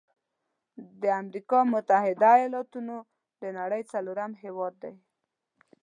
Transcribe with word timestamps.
د 1.01 1.03
امريکا 1.21 1.59
متحده 1.73 2.31
ایلاتونو 2.43 2.95
د 3.41 3.43
نړۍ 3.59 3.81
څلورم 3.91 4.31
لوی 4.33 4.41
هیواد 4.43 4.73
دی. 4.83 4.95